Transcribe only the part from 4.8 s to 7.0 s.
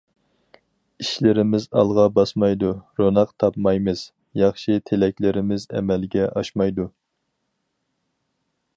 تىلەكلىرىمىز ئەمەلگە ئاشمايدۇ.